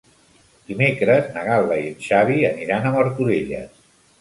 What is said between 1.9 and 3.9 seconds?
en Xavi aniran a Martorelles.